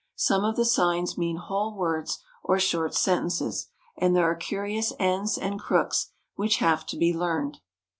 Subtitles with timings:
[0.15, 5.37] Some of the signs mean whole words or short sentences, and there are curious ends
[5.37, 7.59] and crooks which have to be learned.